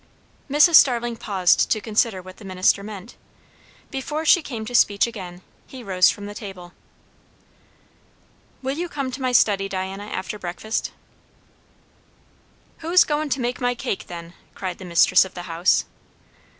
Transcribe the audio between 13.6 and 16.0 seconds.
my cake, then?" cried the mistress of the house.